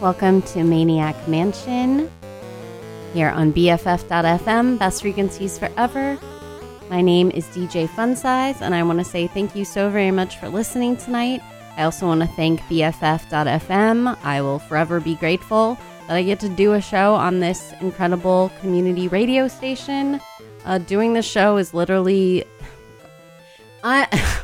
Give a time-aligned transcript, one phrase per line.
[0.00, 2.10] Welcome to Maniac Mansion
[3.12, 6.18] here on BFF.FM, best frequencies forever.
[6.88, 10.38] My name is DJ Funsize, and I want to say thank you so very much
[10.38, 11.42] for listening tonight.
[11.76, 14.16] I also want to thank BFF.FM.
[14.24, 15.76] I will forever be grateful
[16.08, 20.18] that I get to do a show on this incredible community radio station.
[20.64, 22.46] Uh, doing this show is literally.
[23.84, 24.40] I.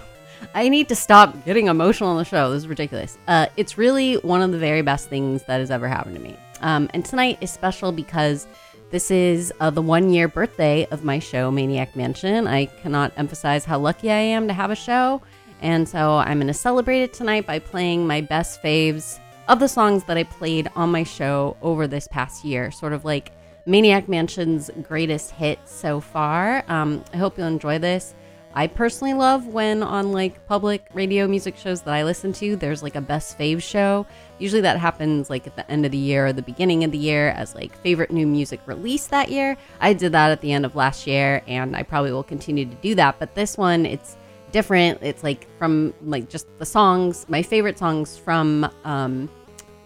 [0.57, 2.51] I need to stop getting emotional on the show.
[2.51, 3.19] This is ridiculous.
[3.29, 6.35] Uh, it's really one of the very best things that has ever happened to me.
[6.63, 8.47] Um, and tonight is special because
[8.91, 12.47] this is uh, the one year birthday of my show, Maniac Mansion.
[12.47, 15.21] I cannot emphasize how lucky I am to have a show.
[15.61, 19.69] And so I'm going to celebrate it tonight by playing my best faves of the
[19.69, 23.31] songs that I played on my show over this past year, sort of like
[23.67, 26.65] Maniac Mansion's greatest hits so far.
[26.69, 28.15] Um, I hope you'll enjoy this.
[28.57, 32.83] I personally love when on like public radio music shows that I listen to, there's
[32.83, 34.07] like a best fave show.
[34.39, 36.97] Usually that happens like at the end of the year or the beginning of the
[36.97, 39.59] year as like favorite new music released that year.
[39.79, 42.75] I did that at the end of last year and I probably will continue to
[42.77, 43.19] do that.
[43.19, 44.17] But this one, it's
[44.53, 45.01] different.
[45.03, 49.29] It's like from like just the songs, my favorite songs from um,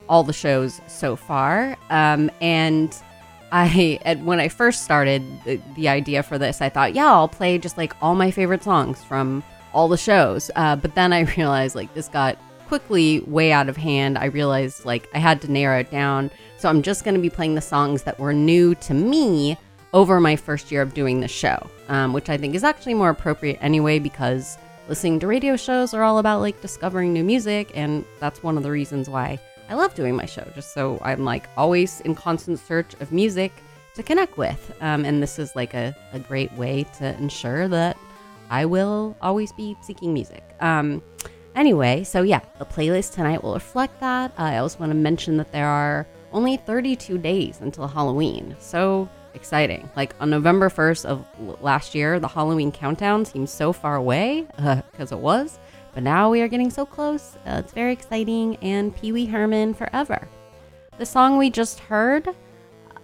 [0.09, 1.77] all the shows so far.
[1.91, 2.95] Um, and
[3.53, 7.29] I at, when I first started the, the, idea for this, I thought, yeah, I'll
[7.29, 9.43] play just like all my favorite songs from
[9.73, 10.51] all the shows.
[10.57, 12.39] Uh, but then I realized like this got
[12.69, 14.17] quickly way out of hand.
[14.17, 16.31] I realized like I had to narrow it down.
[16.59, 19.57] So I'm just going to be playing the songs that were new to me
[19.93, 23.11] over my first year of doing the show, um, which I think is actually more
[23.11, 24.57] appropriate anyway because
[24.89, 28.63] listening to radio shows are all about like discovering new music, and that's one of
[28.63, 32.59] the reasons why I love doing my show, just so I'm like always in constant
[32.59, 33.53] search of music
[33.95, 34.75] to connect with.
[34.81, 37.97] Um, and this is like a, a great way to ensure that
[38.51, 40.43] I will always be seeking music.
[40.61, 41.01] Um,
[41.55, 44.33] anyway, so yeah, the playlist tonight will reflect that.
[44.37, 48.57] I also want to mention that there are only 32 days until Halloween.
[48.59, 49.89] So exciting.
[49.95, 51.25] Like on November 1st of
[51.63, 55.61] last year, the Halloween countdown seems so far away because uh, it was.
[56.01, 57.37] But now we are getting so close.
[57.47, 60.27] Uh, it's very exciting, and Pee Wee Herman forever.
[60.97, 62.27] The song we just heard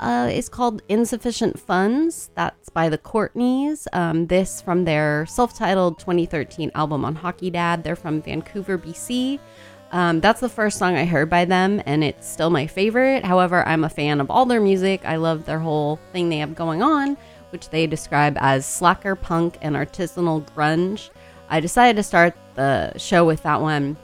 [0.00, 2.30] uh, is called Insufficient Funds.
[2.36, 3.86] That's by the Courtneys.
[3.92, 7.84] Um, this from their self titled 2013 album on Hockey Dad.
[7.84, 9.40] They're from Vancouver, BC.
[9.92, 13.26] Um, that's the first song I heard by them, and it's still my favorite.
[13.26, 15.02] However, I'm a fan of all their music.
[15.04, 17.18] I love their whole thing they have going on,
[17.50, 21.10] which they describe as slacker punk and artisanal grunge.
[21.48, 23.96] I decided to start the show with that one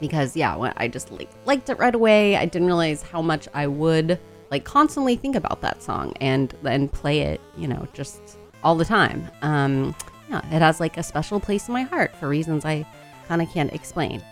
[0.00, 2.36] because yeah, I just like, liked it right away.
[2.36, 4.18] I didn't realize how much I would
[4.50, 8.84] like constantly think about that song and then play it, you know, just all the
[8.84, 9.28] time.
[9.42, 9.94] Um,
[10.28, 12.86] yeah, it has like a special place in my heart for reasons I
[13.26, 14.22] kind of can't explain.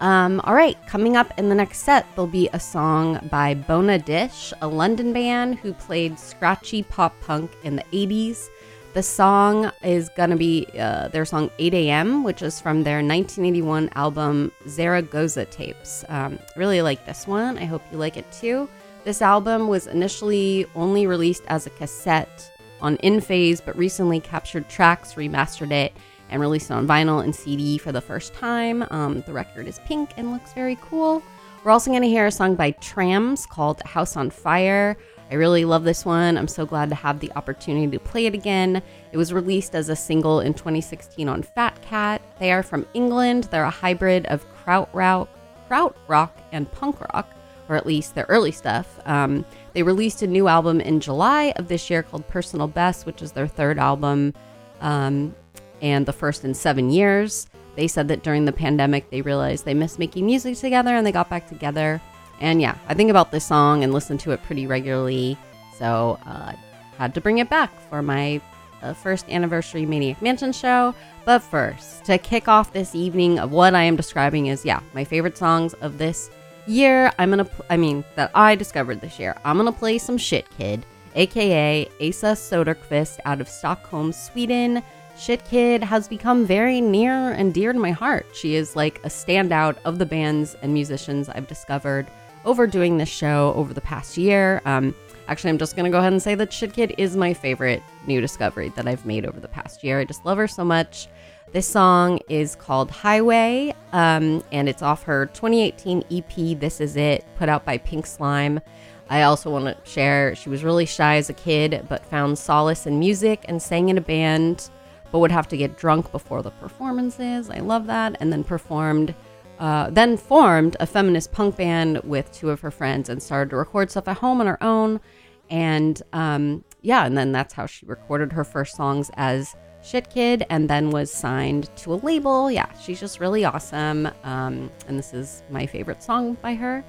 [0.00, 3.98] Um, all right, coming up in the next set, there'll be a song by Bona
[3.98, 8.48] Dish, a London band who played scratchy pop punk in the 80s.
[8.96, 13.02] The song is going to be uh, their song 8 a.m., which is from their
[13.02, 16.02] 1981 album Zaragoza Tapes.
[16.08, 17.58] Um, really like this one.
[17.58, 18.70] I hope you like it too.
[19.04, 22.50] This album was initially only released as a cassette
[22.80, 25.92] on In Phase, but recently captured tracks, remastered it,
[26.30, 28.82] and released it on vinyl and CD for the first time.
[28.90, 31.22] Um, the record is pink and looks very cool.
[31.64, 34.96] We're also going to hear a song by Traams called House on Fire.
[35.30, 36.38] I really love this one.
[36.38, 38.80] I'm so glad to have the opportunity to play it again.
[39.10, 42.22] It was released as a single in 2016 on Fat Cat.
[42.38, 43.44] They are from England.
[43.44, 45.28] They're a hybrid of kraut rock,
[45.66, 47.28] kraut rock and punk rock,
[47.68, 49.00] or at least their early stuff.
[49.04, 53.20] Um, they released a new album in July of this year called Personal Best, which
[53.20, 54.32] is their third album
[54.80, 55.34] um,
[55.82, 57.48] and the first in seven years.
[57.74, 61.12] They said that during the pandemic, they realized they missed making music together and they
[61.12, 62.00] got back together.
[62.40, 65.38] And yeah, I think about this song and listen to it pretty regularly.
[65.78, 66.52] So uh,
[66.98, 68.40] had to bring it back for my
[68.82, 70.94] uh, first anniversary Maniac Mansion show.
[71.24, 75.04] But first, to kick off this evening of what I am describing as, yeah, my
[75.04, 76.30] favorite songs of this
[76.66, 79.36] year, I'm gonna, pl- I mean, that I discovered this year.
[79.44, 80.82] I'm gonna play some Shitkid,
[81.14, 84.82] aka Asa Soderqvist out of Stockholm, Sweden.
[85.16, 88.26] Shitkid has become very near and dear to my heart.
[88.34, 92.06] She is like a standout of the bands and musicians I've discovered
[92.46, 94.62] over doing this show over the past year.
[94.64, 94.94] Um,
[95.28, 98.20] actually, I'm just going to go ahead and say that Shitkid is my favorite new
[98.20, 100.00] discovery that I've made over the past year.
[100.00, 101.08] I just love her so much.
[101.52, 107.24] This song is called Highway, um, and it's off her 2018 EP, This Is It,
[107.36, 108.60] put out by Pink Slime.
[109.08, 112.86] I also want to share she was really shy as a kid, but found solace
[112.86, 114.68] in music and sang in a band,
[115.12, 117.48] but would have to get drunk before the performances.
[117.48, 118.16] I love that.
[118.18, 119.14] And then performed
[119.58, 123.56] uh, then formed a feminist punk band with two of her friends and started to
[123.56, 125.00] record stuff at home on her own.
[125.48, 130.68] And um, yeah, and then that's how she recorded her first songs as Shitkid and
[130.68, 132.50] then was signed to a label.
[132.50, 134.08] Yeah, she's just really awesome.
[134.24, 136.84] Um, and this is my favorite song by her.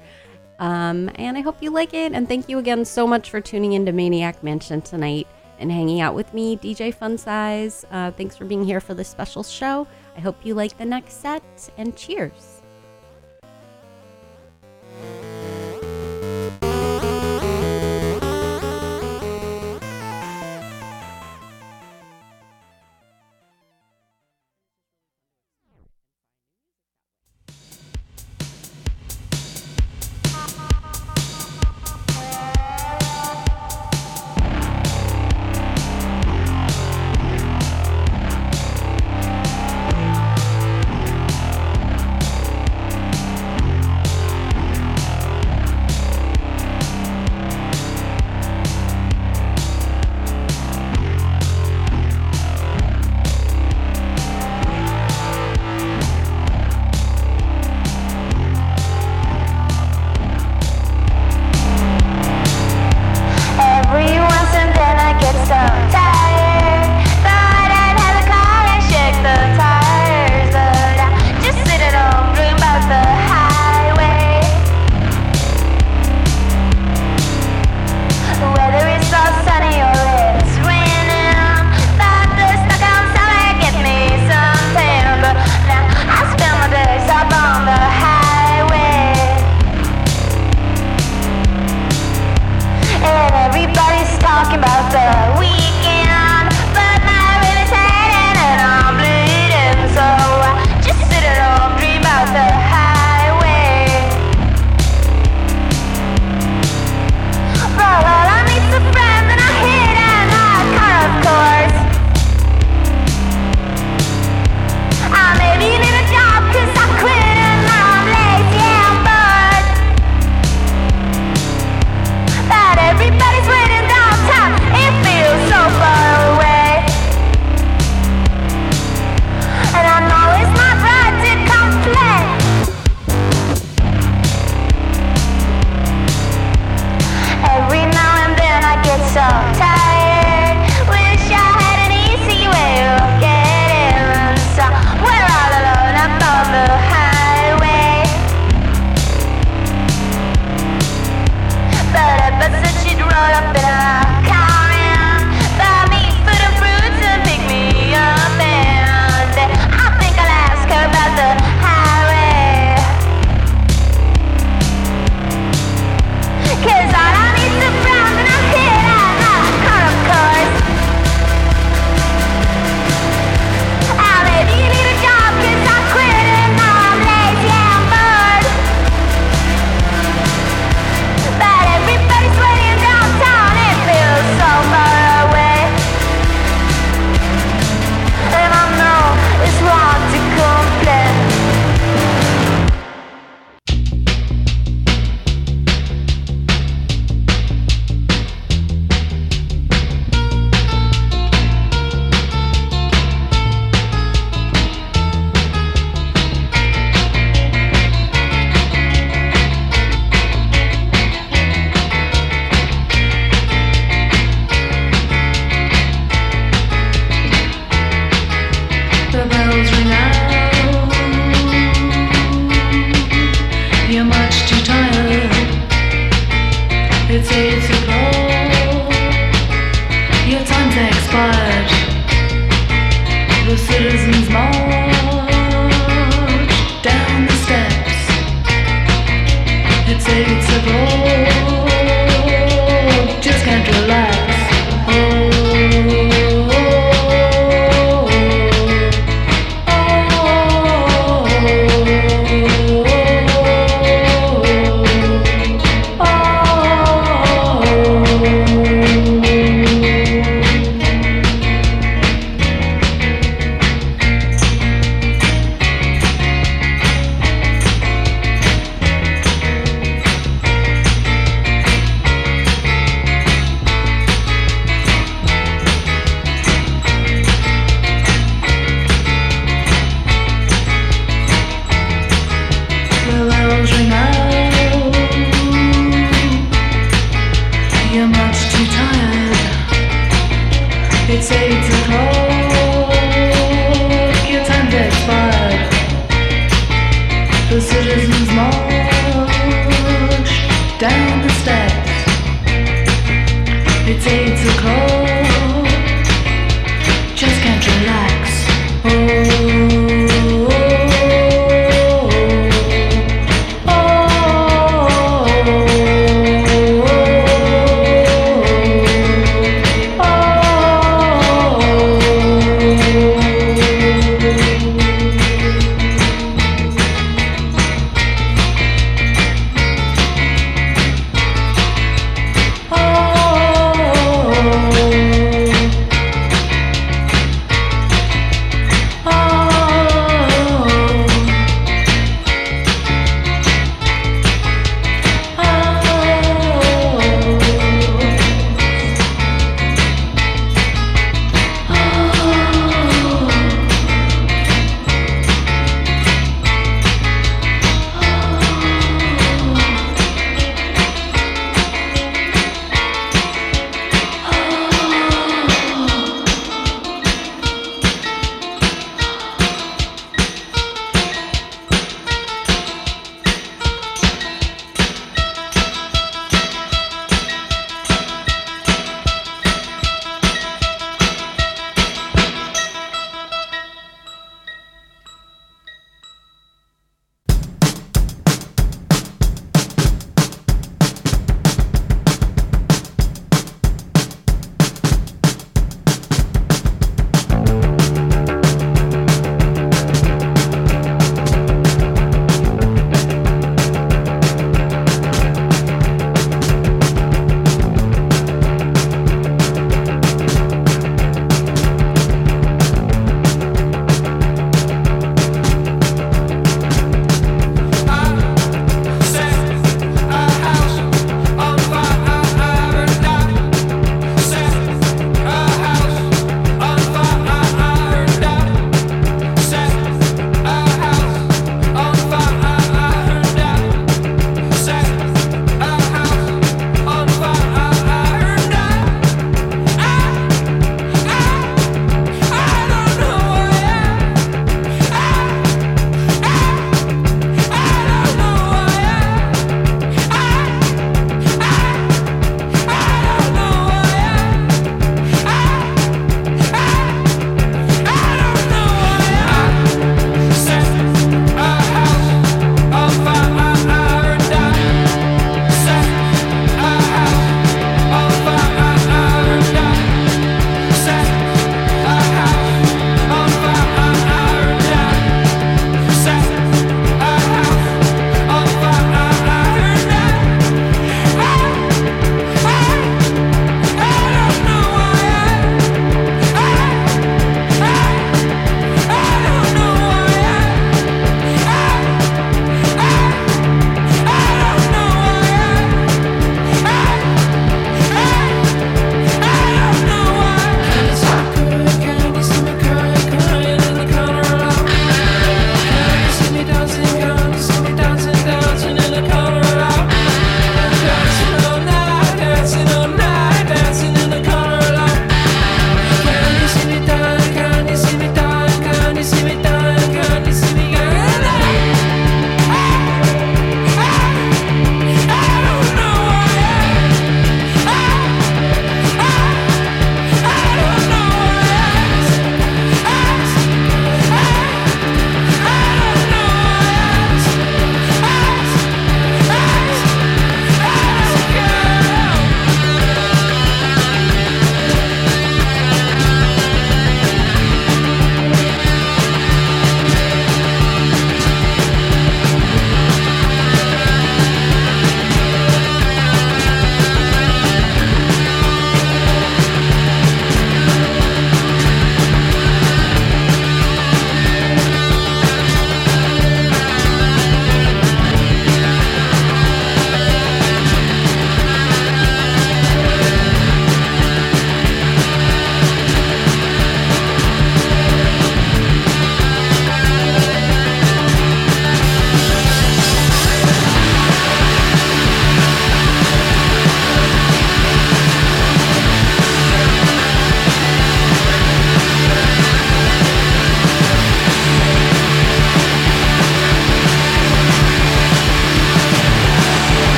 [0.58, 2.12] Um, and I hope you like it.
[2.12, 5.28] And thank you again so much for tuning into Maniac Mansion tonight
[5.60, 7.84] and hanging out with me, DJ Fun Size.
[7.90, 9.86] Uh, thanks for being here for this special show.
[10.16, 12.47] I hope you like the next set and cheers.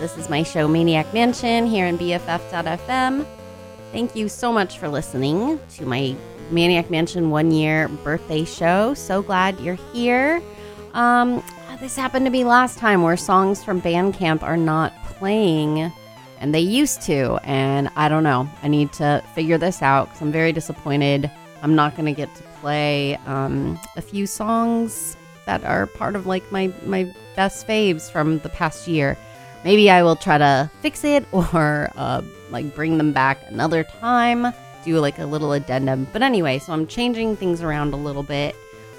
[0.00, 3.26] This is my show Maniac Mansion here in BFF.fm.
[3.92, 6.16] Thank you so much for listening to my
[6.50, 8.94] Maniac Mansion one year birthday show.
[8.94, 10.40] So glad you're here.
[10.94, 11.44] Um,
[11.80, 15.92] this happened to be last time where songs from Bandcamp are not playing,
[16.38, 17.38] and they used to.
[17.44, 18.48] And I don't know.
[18.62, 21.30] I need to figure this out because I'm very disappointed.
[21.60, 26.26] I'm not going to get to play um, a few songs that are part of
[26.26, 29.18] like my my best faves from the past year.
[29.64, 34.52] Maybe I will try to fix it or uh, like bring them back another time,
[34.84, 36.06] do like a little addendum.
[36.12, 38.56] But anyway, so I'm changing things around a little bit.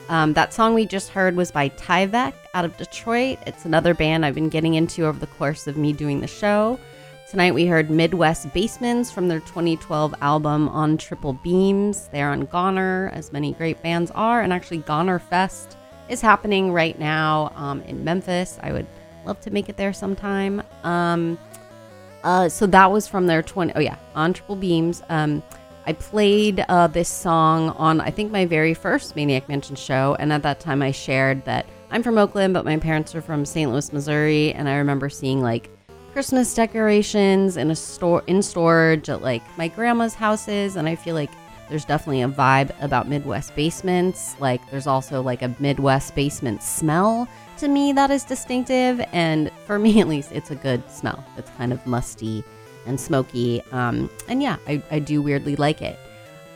[0.10, 3.40] Um, that song we just heard was by Tyvek out of Detroit.
[3.48, 6.80] It's another band I've been getting into over the course of me doing the show.
[7.30, 12.10] Tonight we heard Midwest Basements from their 2012 album On Triple Beams.
[12.12, 15.78] They're on Goner, as many great bands are, and actually Goner Fest
[16.10, 18.60] is happening right now um, in Memphis.
[18.62, 18.88] I would
[19.26, 20.64] love to make it there sometime.
[20.84, 21.38] Um,
[22.24, 23.74] uh, so that was from their 20.
[23.76, 25.02] Oh yeah, on Triple Beams.
[25.10, 25.42] Um,
[25.88, 30.32] I played uh, this song on I think my very first Maniac Mansion show, and
[30.32, 33.70] at that time I shared that I'm from Oakland, but my parents are from St.
[33.70, 35.70] Louis, Missouri, and I remember seeing like
[36.14, 41.16] Christmas decorations in a store in storage at like my grandma's houses, and I feel
[41.16, 41.32] like
[41.72, 44.36] there's definitely a vibe about Midwest basements.
[44.42, 49.80] Like there's also like a Midwest basement smell to me that is distinctive, and for
[49.86, 51.24] me at least, it's a good smell.
[51.38, 52.44] It's kind of musty
[52.86, 55.98] and smoky, um, and yeah, I, I do weirdly like it.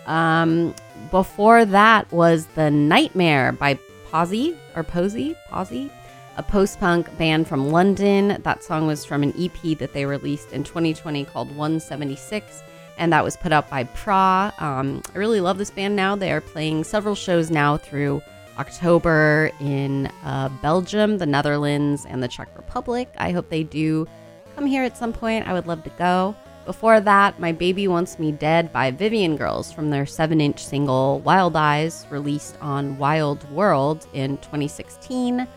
[0.05, 0.76] Um,
[1.11, 3.80] before that was the Nightmare by
[4.11, 5.89] Pozi or Pozi Pozi
[6.38, 8.39] a post punk band from London.
[8.43, 12.61] That song was from an EP that they released in 2020 called 176,
[12.98, 14.52] and that was put out by PRAH.
[14.60, 16.16] Um, I really love this band now.
[16.16, 18.22] They are playing several shows now through
[18.58, 23.10] October in uh, Belgium, the Netherlands, and the Czech Republic.
[23.18, 24.08] I hope they do
[24.56, 25.48] come here at some point.
[25.48, 26.36] I would love to go.
[26.66, 31.20] Before that, My Baby Wants Me Dead by Vivian Girls from their 7 inch single
[31.20, 35.48] Wild Eyes, released on Wild World in 2016.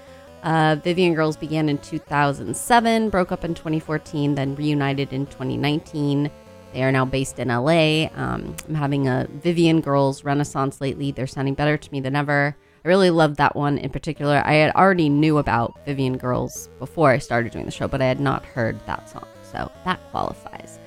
[0.43, 6.30] Uh, Vivian Girls began in 2007, broke up in 2014, then reunited in 2019.
[6.79, 8.07] They are now based in LA.
[8.14, 11.11] Um, I'm having a Vivian Girls renaissance lately.
[11.11, 12.55] They're sounding better to me than ever.
[12.85, 14.41] I really loved that one in particular.
[14.45, 18.05] I had already knew about Vivian Girls before I started doing the show, but I
[18.05, 19.26] had not heard that song.
[19.43, 20.79] So that qualifies.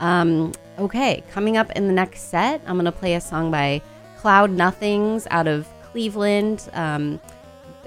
[0.00, 3.80] Um, okay, coming up in the next set, I'm going to play a song by
[4.18, 6.68] Cloud Nothings out of Cleveland.
[6.74, 7.18] Um,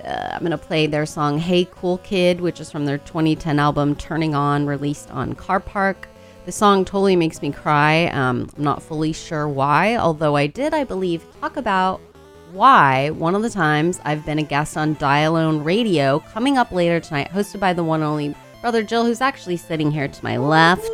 [0.03, 3.59] uh, I'm going to play their song Hey Cool Kid, which is from their 2010
[3.59, 6.05] album Turning On, released on Carpark.
[6.52, 8.08] The song totally makes me cry.
[8.08, 12.02] Um, I'm not fully sure why, although I did, I believe, talk about
[12.52, 16.99] why one of the times I've been a guest on Dialone Radio coming up later
[16.99, 20.91] tonight, hosted by the one only brother Jill, who's actually sitting here to my left.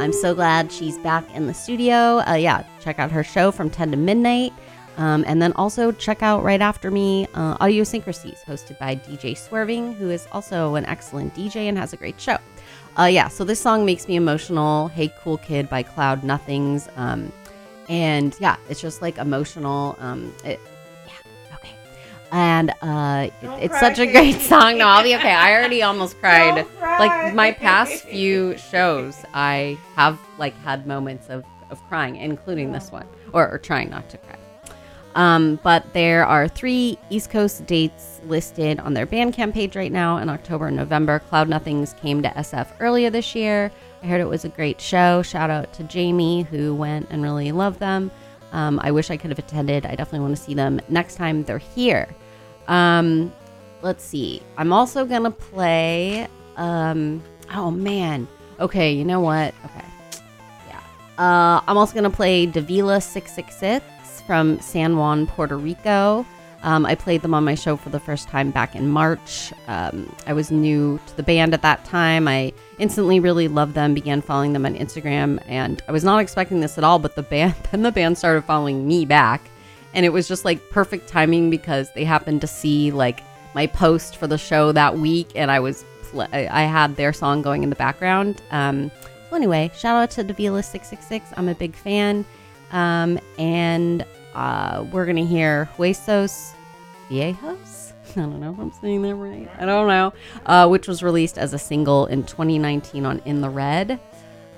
[0.00, 2.18] I'm so glad she's back in the studio.
[2.26, 4.52] Uh, yeah, check out her show from 10 to midnight.
[4.98, 9.92] Um, and then also check out right after me uh, Audiosyncrasies, hosted by DJ Swerving,
[9.94, 12.38] who is also an excellent DJ and has a great show.
[12.98, 14.88] Uh, yeah, so this song makes me emotional.
[14.88, 16.88] Hey Cool Kid by Cloud Nothings.
[16.96, 17.30] Um,
[17.90, 19.96] and yeah, it's just like emotional.
[19.98, 20.58] Um, it,
[21.06, 21.74] yeah, okay.
[22.32, 24.78] And uh, it- it's such a great song.
[24.78, 25.30] No, I'll be okay.
[25.34, 26.64] I already almost cried.
[26.80, 32.90] Like my past few shows, I have like had moments of, of crying, including this
[32.90, 34.36] one, or, or trying not to cry.
[35.16, 40.18] Um, but there are three East Coast dates listed on their Bandcamp page right now
[40.18, 41.20] in October and November.
[41.20, 43.72] Cloud Nothings came to SF earlier this year.
[44.02, 45.22] I heard it was a great show.
[45.22, 48.10] Shout out to Jamie, who went and really loved them.
[48.52, 49.86] Um, I wish I could have attended.
[49.86, 52.08] I definitely want to see them next time they're here.
[52.68, 53.32] Um,
[53.80, 54.42] let's see.
[54.58, 56.28] I'm also going to play.
[56.56, 57.22] Um,
[57.54, 58.28] oh, man.
[58.60, 59.54] Okay, you know what?
[59.64, 59.86] Okay.
[60.68, 60.80] Yeah.
[61.16, 63.95] Uh, I'm also going to play Davila 666
[64.26, 66.26] from San Juan, Puerto Rico.
[66.62, 69.52] Um, I played them on my show for the first time back in March.
[69.68, 72.26] Um, I was new to the band at that time.
[72.26, 76.60] I instantly really loved them, began following them on Instagram, and I was not expecting
[76.60, 76.98] this at all.
[76.98, 79.48] But the band, then the band started following me back,
[79.94, 83.22] and it was just like perfect timing because they happened to see like
[83.54, 87.42] my post for the show that week, and I was pl- I had their song
[87.42, 88.42] going in the background.
[88.50, 88.90] Um,
[89.30, 91.26] so anyway, shout out to Davila six six six.
[91.36, 92.24] I'm a big fan.
[92.72, 94.04] Um, and
[94.36, 96.52] uh, we're gonna hear Huesos
[97.08, 97.92] Viejos.
[98.16, 99.48] I don't know if I'm saying that right.
[99.58, 100.12] I don't know.
[100.44, 103.98] Uh, which was released as a single in 2019 on In the Red.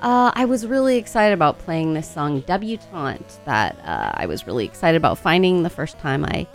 [0.00, 4.64] Uh, I was really excited about playing this song Debutante that uh, I was really
[4.64, 6.46] excited about finding the first time I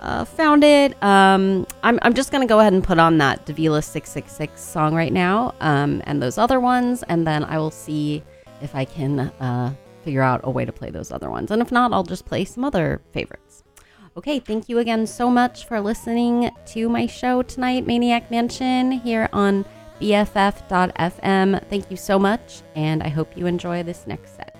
[0.00, 1.00] uh, found it.
[1.02, 4.94] Um, I'm, I'm just going to go ahead and put on that Davila 666 song
[4.94, 8.22] right now um, and those other ones, and then I will see
[8.60, 11.50] if I can uh, figure out a way to play those other ones.
[11.50, 13.64] And if not, I'll just play some other favorites.
[14.16, 19.28] Okay, thank you again so much for listening to my show tonight, Maniac Mansion, here
[19.32, 19.64] on
[20.00, 21.66] BFF.FM.
[21.68, 24.51] Thank you so much, and I hope you enjoy this next set.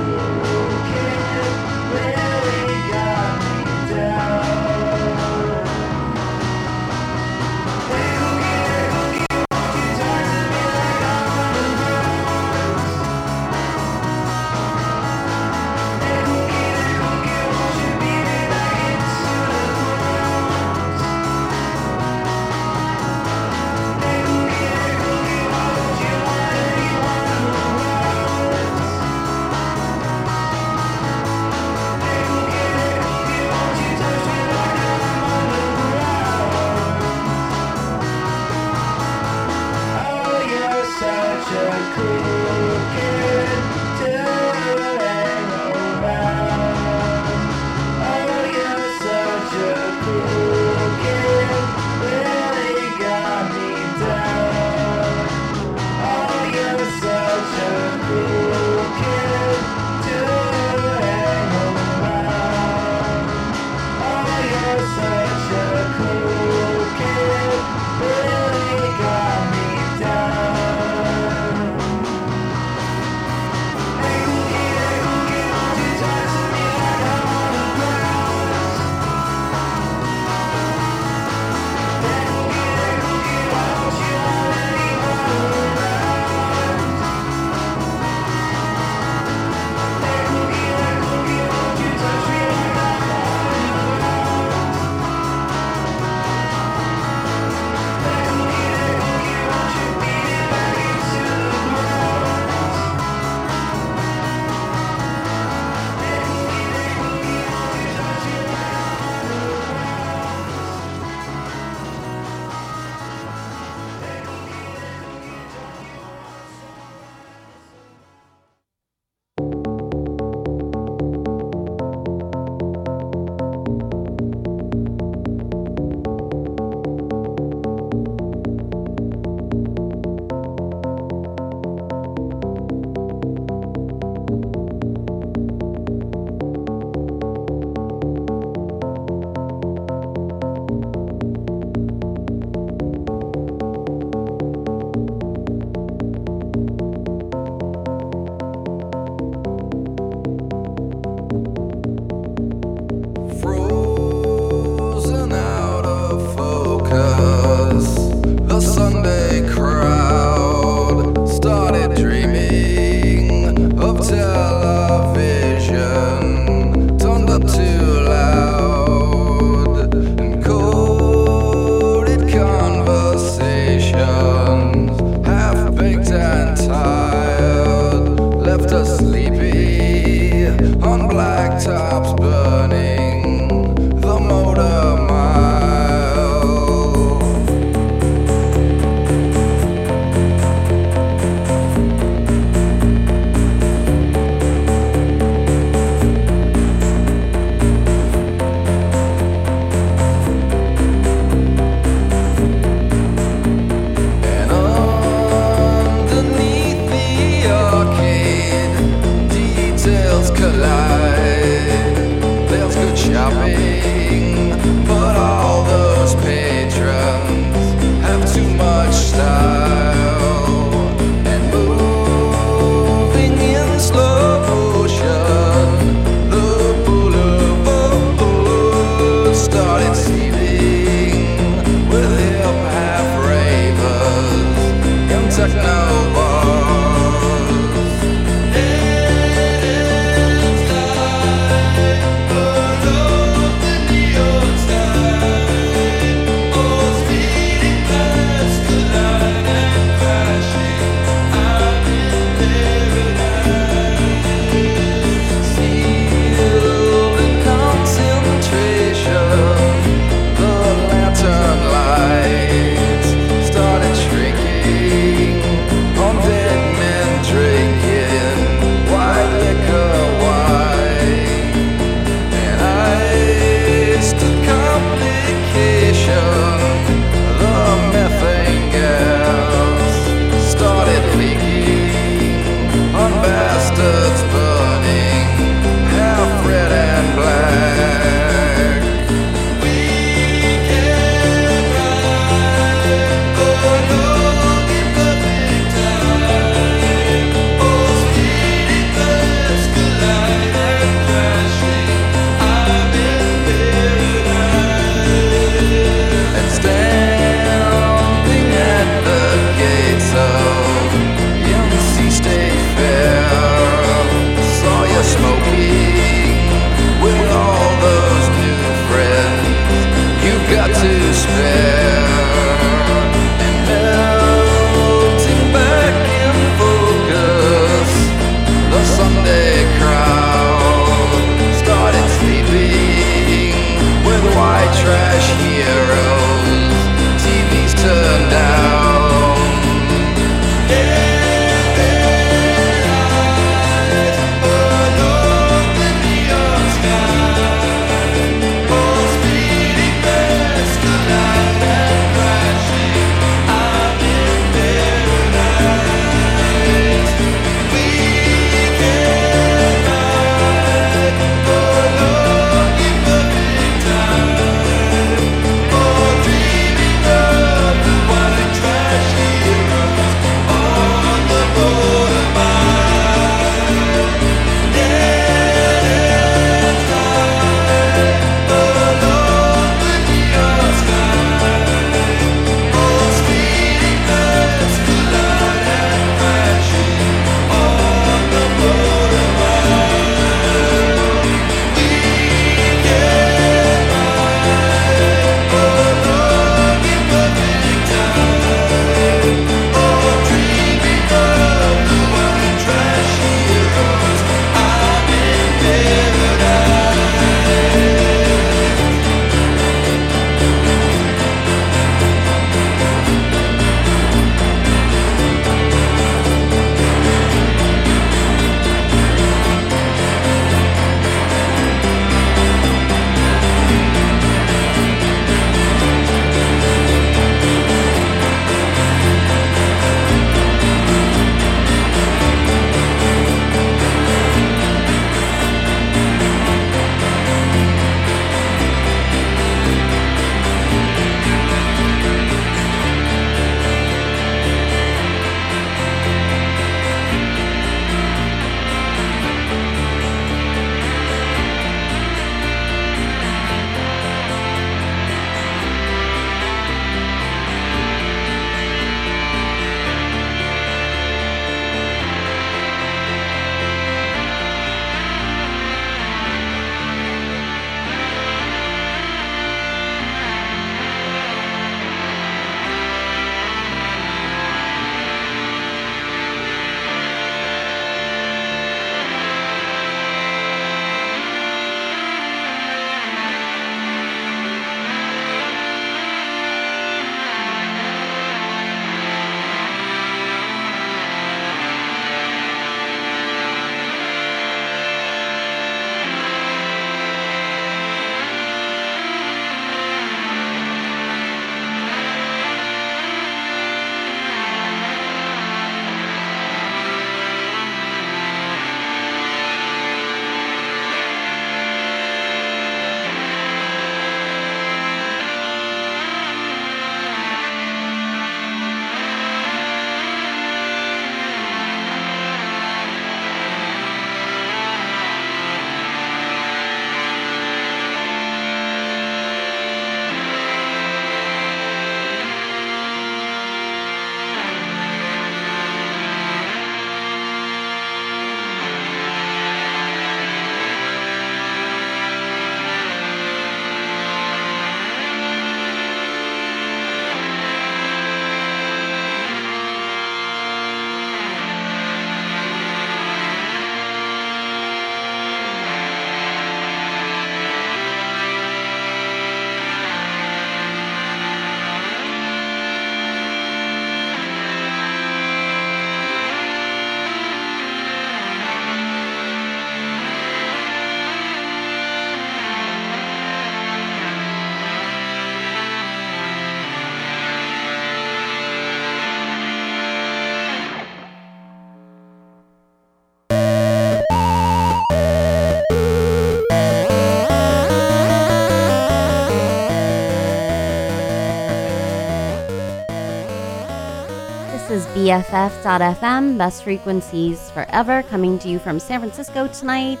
[594.98, 600.00] BFF.FM, best frequencies forever, coming to you from San Francisco tonight.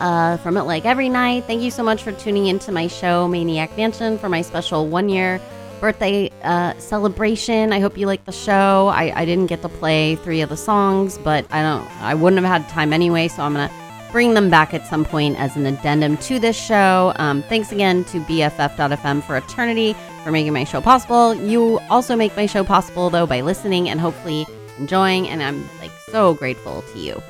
[0.00, 1.44] Uh, from it like every night.
[1.44, 5.08] Thank you so much for tuning into my show, Maniac Mansion, for my special one
[5.08, 5.40] year
[5.80, 7.72] birthday uh, celebration.
[7.72, 8.88] I hope you like the show.
[8.88, 11.88] I, I didn't get to play three of the songs, but I don't.
[12.02, 13.70] I wouldn't have had time anyway, so I'm gonna
[14.10, 17.12] bring them back at some point as an addendum to this show.
[17.14, 21.34] Um, thanks again to BFF.FM for eternity for making my show possible.
[21.34, 24.46] You also make my show possible though by listening and hopefully
[24.78, 27.22] enjoying, and I'm like so grateful to you.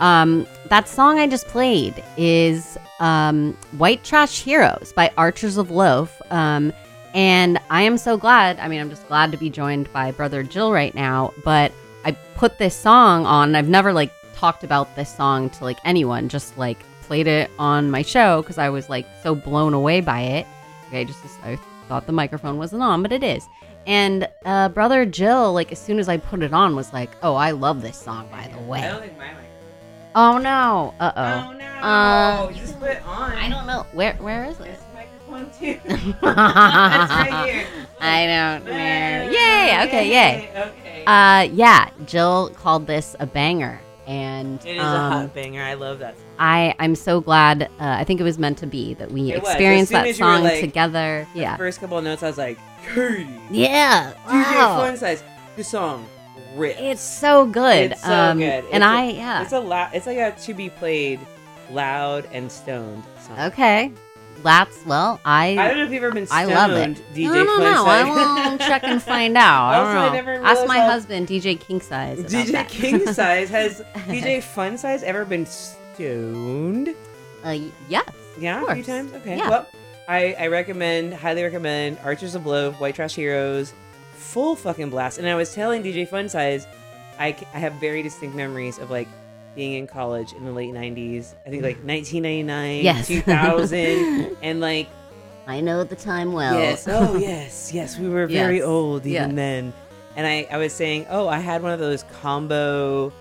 [0.00, 6.20] Um, that song I just played is um, White Trash Heroes by Archers of Loaf.
[6.30, 6.72] Um,
[7.12, 8.58] and I am so glad.
[8.60, 11.34] I mean, I'm just glad to be joined by Brother Jill right now.
[11.44, 11.72] But
[12.04, 13.54] I put this song on.
[13.54, 17.90] I've never like talked about this song to like anyone, just like played it on
[17.90, 20.46] my show because I was like so blown away by it.
[20.86, 21.58] Okay, just I
[21.90, 23.48] thought the microphone wasn't on, but it is.
[23.84, 27.34] And uh, Brother Jill, like as soon as I put it on, was like, "Oh,
[27.34, 29.44] I love this song." By the way, I don't think my mic.
[30.14, 30.94] Oh no!
[31.00, 31.52] Uh Oh oh.
[31.52, 31.64] no!
[31.64, 33.32] Uh, just put it on.
[33.32, 34.78] I don't know where where is it?
[34.78, 35.80] a microphone too.
[35.84, 37.66] It's right here.
[38.00, 38.72] I don't know.
[38.72, 39.86] Yay!
[39.88, 40.50] Okay, yay.
[40.56, 41.04] Okay.
[41.06, 41.90] Uh, yeah.
[42.06, 43.80] Jill called this a banger,
[44.10, 45.62] and it is a um, hot banger.
[45.62, 46.16] I love that.
[46.18, 46.26] Song.
[46.40, 47.62] I I'm so glad.
[47.62, 50.24] Uh, I think it was meant to be that we It experienced that as you
[50.24, 51.26] were song like- together.
[51.34, 51.56] The Yeah.
[51.56, 52.58] first couple of notes, I was like,
[52.92, 53.26] Katie.
[53.50, 54.12] Yeah.
[54.26, 54.78] DJ Wow.
[54.78, 55.22] Fun Size.
[55.56, 56.06] This song
[56.56, 56.78] rips.
[56.80, 57.92] It's so good.
[57.92, 58.64] It's so um, good.
[58.72, 59.42] And It's a- I yeah.
[59.42, 59.90] It's a loud.
[59.94, 61.20] It's like a to be played,
[61.70, 63.38] loud and stoned song.
[63.52, 63.92] okay.
[64.42, 65.20] That's well.
[65.24, 67.02] I I don't know if you've ever been I stoned, love it.
[67.14, 67.84] DJ I don't Fun know.
[67.86, 68.04] I
[68.52, 69.68] will check and find out.
[69.70, 70.12] I don't know.
[70.12, 72.18] never Ask my how- husband, DJ King Size.
[72.20, 72.68] DJ that.
[72.68, 76.94] King Size has DJ Fun Size ever been stoned?
[77.44, 77.56] Uh,
[77.88, 78.08] yes.
[78.38, 79.12] Yeah, a few times.
[79.14, 79.36] Okay.
[79.36, 79.48] Yeah.
[79.50, 79.66] Well,
[80.08, 83.72] I, I recommend, highly recommend Archers of Loaf, White Trash Heroes,
[84.14, 85.18] full fucking blast.
[85.18, 86.66] And I was telling DJ Fun Size,
[87.18, 89.08] I, I have very distinct memories of like
[89.54, 91.34] being in college in the late 90s.
[91.46, 91.86] I think like mm.
[91.88, 93.06] 1999, Yes.
[93.08, 94.88] 2000, and like
[95.46, 96.58] I know the time well.
[96.58, 96.86] Yes.
[96.88, 97.72] Oh, yes.
[97.72, 97.98] Yes.
[97.98, 98.66] We were very Yes.
[98.66, 99.36] old even Yes.
[99.36, 99.72] then.
[100.16, 103.12] And I, I was saying, oh, I had one of those combo.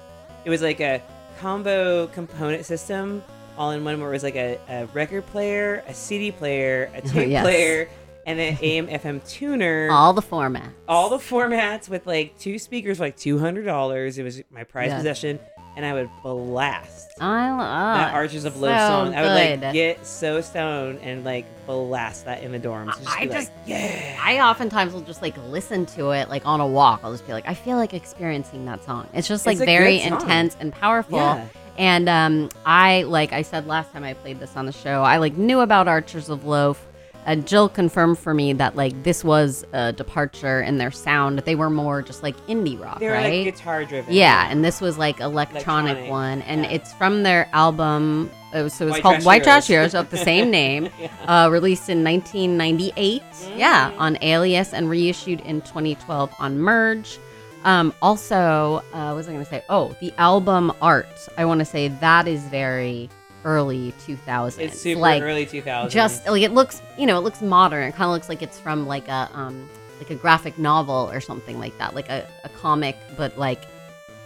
[0.46, 1.02] It was like a
[1.40, 3.24] combo component system
[3.58, 6.98] all in one where it was like a, a record player, a CD player, a
[7.06, 7.44] oh, tape Yes.
[7.44, 7.90] player,
[8.30, 9.90] and an AM FM tuner.
[9.92, 10.70] All the formats.
[10.88, 14.18] all the formats with like two speakers for like $200.
[14.18, 14.98] It was my prized Yeah.
[14.98, 15.40] possession.
[15.76, 17.60] And I would blast I love
[17.98, 19.16] that Archers of Loaf so song.
[19.16, 22.98] I would like get so stoned and like blast that in the dorms.
[22.98, 24.20] Just I be like, just- yeah.
[24.22, 27.00] I oftentimes will just like listen to it like on a walk.
[27.04, 29.08] I'll just be like, I feel like experiencing that song.
[29.14, 31.18] It's just like It's very intense and powerful.
[31.20, 31.46] Yeah.
[31.78, 35.18] And um, I like I said last time I played this on the show, I
[35.18, 36.86] like knew about Archers of Loaf.
[37.30, 41.38] And Jill confirmed for me that like this was a departure in their sound.
[41.40, 43.46] They were more just like indie rock, They were right?
[43.46, 44.12] like guitar driven.
[44.12, 46.72] Yeah, and this was like electronic, Electronic, one, and yeah.
[46.72, 48.32] it's from their album.
[48.52, 49.94] It was, so it's White called Trash White Trash Heroes.
[49.94, 50.90] Of the same name,
[51.28, 53.22] uh, released in 1998.
[53.56, 54.00] Yeah, Mm.
[54.00, 57.20] on Alias and reissued in 2012 on Merge.
[57.64, 59.64] Um, also, uh, what was I going to say?
[59.70, 61.06] Oh, the album art.
[61.38, 63.08] I want to say that is very
[63.46, 64.60] early 2000s.
[64.60, 65.90] It's super like early 2000s.
[65.90, 67.84] just like it looks, you know, it looks modern.
[67.84, 69.70] It kind of looks like it's from like a um
[70.00, 73.64] like a graphic novel or something like that, like a, a comic, but like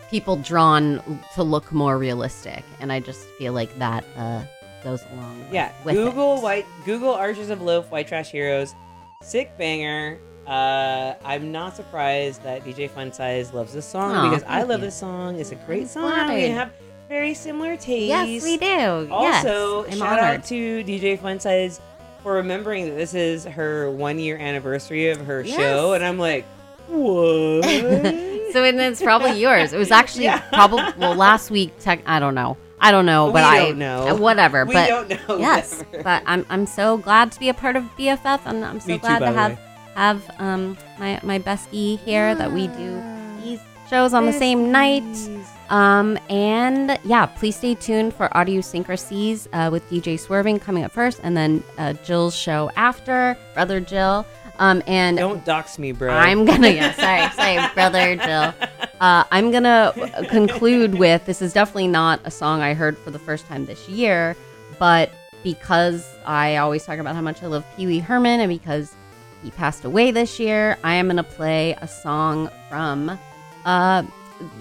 [0.10, 1.02] people drawn
[1.36, 2.64] to look more realistic.
[2.80, 4.44] And I just feel like that uh
[4.84, 5.46] goes along.
[5.52, 5.72] Yeah.
[5.84, 6.44] with Google it.
[6.44, 8.76] white Google Archers of Loaf, White Trash Heroes,
[9.22, 10.20] sick banger.
[10.46, 14.88] Uh, I'm not surprised that DJ Fun Size loves this song because I love you.
[14.88, 15.40] this song.
[15.40, 16.34] It's a great song.
[16.34, 16.74] We have
[17.14, 18.08] very similar taste.
[18.08, 19.08] Yes, we do.
[19.12, 20.24] Also, yes, I'm shout honored.
[20.40, 21.80] out to DJ Fun Size
[22.24, 25.56] for remembering that this is her one year anniversary of her Yes.
[25.56, 26.44] show, and I'm like,
[26.88, 27.64] what?
[28.54, 29.74] so and it's probably yours.
[29.74, 30.40] It was actually Yeah.
[30.50, 31.72] probably well last week.
[31.80, 32.58] Tech, I don't know.
[32.80, 34.08] I don't know, We but I don't know.
[34.10, 34.66] uh, whatever.
[34.66, 35.38] we but don't know.
[35.38, 36.04] yes, never.
[36.04, 38.98] but I'm I'm so glad to be a part of BFF, and I'm so Me
[38.98, 39.60] glad by to have way.
[39.96, 43.02] have um my my bestie here that we do
[43.44, 43.60] these
[43.90, 45.04] shows on the same night.
[45.70, 51.20] Um and yeah, please stay tuned for Audiosyncrasies uh, with DJ Swerving coming up first,
[51.24, 54.26] and then uh, Jill's show after, brother Jill.
[54.60, 56.14] Um and Don't dox me, bro.
[56.14, 56.94] I'm gonna yeah,
[57.36, 58.54] sorry, sorry, brother Jill.
[59.00, 59.94] Uh, I'm gonna
[60.30, 63.90] conclude with this is definitely not a song I heard for the first time this
[63.90, 64.36] year,
[64.80, 65.12] but
[65.44, 68.96] because I always talk about how much I love Pee Wee Herman and because
[69.44, 73.20] he passed away this year, I am gonna play a song from
[73.66, 74.04] uh,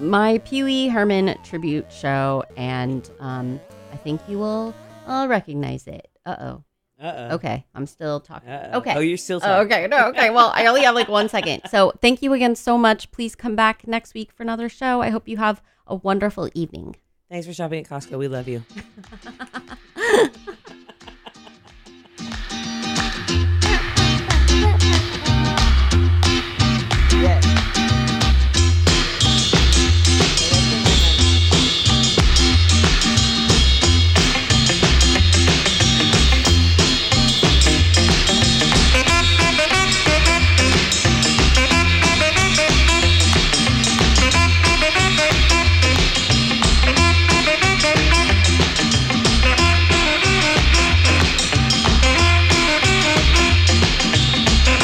[0.00, 3.60] my Pee Wee Herman tribute show, and um,
[3.92, 4.74] I think you will
[5.06, 6.08] uh, recognize it.
[6.24, 6.64] Uh oh.
[7.00, 7.34] Uh-oh.
[7.34, 8.48] Okay, I'm still talking.
[8.48, 8.78] Uh-oh.
[8.78, 8.94] Okay.
[8.94, 9.72] Oh, you're still Oh, talking.
[9.72, 9.86] okay.
[9.88, 10.30] No, okay.
[10.30, 11.62] Well, I only have like one second.
[11.68, 13.10] So thank you again so much.
[13.10, 15.02] Please come back next week for another show.
[15.02, 16.94] I hope you have a wonderful evening.
[17.28, 18.18] Thanks for shopping at Costco.
[18.18, 18.62] We love you.